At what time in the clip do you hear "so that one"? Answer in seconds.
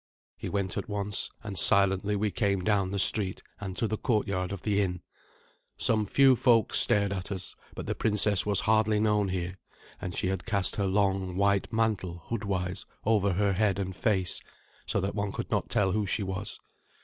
14.87-15.31